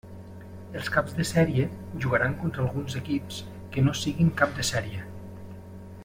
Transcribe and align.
Els 0.79 0.87
caps 0.95 1.11
de 1.17 1.25
sèrie 1.31 1.65
jugaran 2.05 2.33
contra 2.43 2.63
alguns 2.65 2.95
equips 3.03 3.41
que 3.75 3.83
no 3.89 3.93
siguin 4.01 4.31
cap 4.43 4.57
de 4.61 4.65
sèrie. 4.75 5.05